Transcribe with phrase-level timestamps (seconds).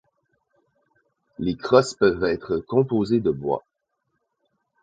[1.37, 3.63] Les crosses peuvent être composées de bois.